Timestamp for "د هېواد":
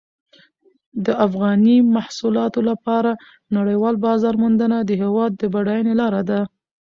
4.83-5.31